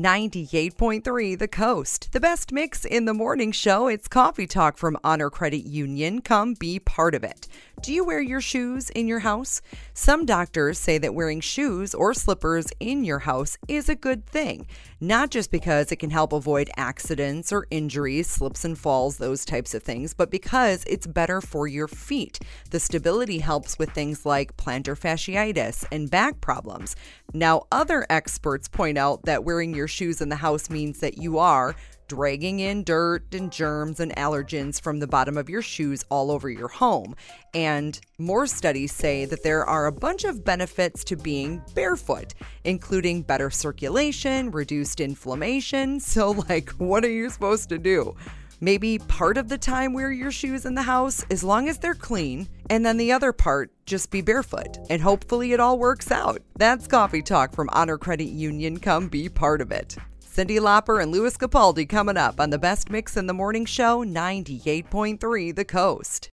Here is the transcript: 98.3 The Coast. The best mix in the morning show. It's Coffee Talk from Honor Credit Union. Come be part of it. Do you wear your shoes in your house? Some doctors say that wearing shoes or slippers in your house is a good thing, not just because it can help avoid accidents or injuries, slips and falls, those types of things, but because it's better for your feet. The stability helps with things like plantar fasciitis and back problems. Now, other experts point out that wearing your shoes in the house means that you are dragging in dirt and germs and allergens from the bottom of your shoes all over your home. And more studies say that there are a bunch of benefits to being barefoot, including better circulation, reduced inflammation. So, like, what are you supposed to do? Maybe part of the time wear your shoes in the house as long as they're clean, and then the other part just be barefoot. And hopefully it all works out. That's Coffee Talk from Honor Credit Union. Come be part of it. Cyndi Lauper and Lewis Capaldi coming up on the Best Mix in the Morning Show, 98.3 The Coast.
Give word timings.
98.3 0.00 1.38
The 1.38 1.46
Coast. 1.46 2.08
The 2.12 2.20
best 2.20 2.52
mix 2.52 2.86
in 2.86 3.04
the 3.04 3.12
morning 3.12 3.52
show. 3.52 3.86
It's 3.86 4.08
Coffee 4.08 4.46
Talk 4.46 4.78
from 4.78 4.96
Honor 5.04 5.28
Credit 5.28 5.66
Union. 5.66 6.22
Come 6.22 6.54
be 6.54 6.78
part 6.78 7.14
of 7.14 7.22
it. 7.22 7.46
Do 7.82 7.92
you 7.92 8.04
wear 8.04 8.20
your 8.20 8.40
shoes 8.40 8.88
in 8.90 9.06
your 9.06 9.18
house? 9.18 9.60
Some 9.92 10.24
doctors 10.24 10.78
say 10.78 10.96
that 10.98 11.14
wearing 11.14 11.40
shoes 11.40 11.94
or 11.94 12.14
slippers 12.14 12.68
in 12.78 13.04
your 13.04 13.20
house 13.20 13.58
is 13.68 13.90
a 13.90 13.94
good 13.94 14.26
thing, 14.26 14.66
not 15.00 15.30
just 15.30 15.50
because 15.50 15.92
it 15.92 15.96
can 15.96 16.10
help 16.10 16.32
avoid 16.32 16.70
accidents 16.78 17.52
or 17.52 17.66
injuries, 17.70 18.26
slips 18.26 18.64
and 18.64 18.78
falls, 18.78 19.18
those 19.18 19.44
types 19.44 19.74
of 19.74 19.82
things, 19.82 20.14
but 20.14 20.30
because 20.30 20.84
it's 20.86 21.06
better 21.06 21.40
for 21.40 21.66
your 21.66 21.88
feet. 21.88 22.38
The 22.70 22.80
stability 22.80 23.38
helps 23.38 23.78
with 23.78 23.90
things 23.90 24.24
like 24.24 24.56
plantar 24.56 24.98
fasciitis 24.98 25.84
and 25.90 26.10
back 26.10 26.40
problems. 26.40 26.96
Now, 27.32 27.66
other 27.70 28.06
experts 28.10 28.68
point 28.68 28.98
out 28.98 29.24
that 29.24 29.44
wearing 29.44 29.74
your 29.74 29.88
shoes 29.88 30.20
in 30.20 30.28
the 30.28 30.36
house 30.36 30.68
means 30.70 31.00
that 31.00 31.18
you 31.18 31.38
are 31.38 31.76
dragging 32.10 32.58
in 32.58 32.82
dirt 32.82 33.32
and 33.32 33.52
germs 33.52 34.00
and 34.00 34.14
allergens 34.16 34.80
from 34.80 34.98
the 34.98 35.06
bottom 35.06 35.36
of 35.36 35.48
your 35.48 35.62
shoes 35.62 36.04
all 36.10 36.32
over 36.32 36.50
your 36.50 36.66
home. 36.66 37.14
And 37.54 38.00
more 38.18 38.48
studies 38.48 38.92
say 38.92 39.26
that 39.26 39.44
there 39.44 39.64
are 39.64 39.86
a 39.86 39.92
bunch 39.92 40.24
of 40.24 40.44
benefits 40.44 41.04
to 41.04 41.16
being 41.16 41.62
barefoot, 41.72 42.34
including 42.64 43.22
better 43.22 43.48
circulation, 43.48 44.50
reduced 44.50 45.00
inflammation. 45.00 46.00
So, 46.10 46.32
like, 46.32 46.70
what 46.70 47.04
are 47.04 47.10
you 47.10 47.30
supposed 47.30 47.68
to 47.68 47.78
do? 47.78 48.16
Maybe 48.62 48.98
part 48.98 49.38
of 49.38 49.48
the 49.48 49.56
time 49.56 49.94
wear 49.94 50.12
your 50.12 50.30
shoes 50.30 50.66
in 50.66 50.74
the 50.74 50.82
house 50.82 51.24
as 51.30 51.42
long 51.42 51.66
as 51.66 51.78
they're 51.78 51.94
clean, 51.94 52.46
and 52.68 52.84
then 52.84 52.98
the 52.98 53.10
other 53.10 53.32
part 53.32 53.72
just 53.86 54.10
be 54.10 54.20
barefoot. 54.20 54.76
And 54.90 55.00
hopefully 55.00 55.52
it 55.52 55.60
all 55.60 55.78
works 55.78 56.10
out. 56.10 56.42
That's 56.56 56.86
Coffee 56.86 57.22
Talk 57.22 57.54
from 57.54 57.70
Honor 57.72 57.96
Credit 57.96 58.28
Union. 58.28 58.78
Come 58.78 59.08
be 59.08 59.30
part 59.30 59.62
of 59.62 59.72
it. 59.72 59.96
Cyndi 60.22 60.60
Lauper 60.60 61.02
and 61.02 61.10
Lewis 61.10 61.38
Capaldi 61.38 61.88
coming 61.88 62.18
up 62.18 62.38
on 62.38 62.50
the 62.50 62.58
Best 62.58 62.90
Mix 62.90 63.16
in 63.16 63.26
the 63.26 63.32
Morning 63.32 63.64
Show, 63.64 64.04
98.3 64.04 65.56
The 65.56 65.64
Coast. 65.64 66.28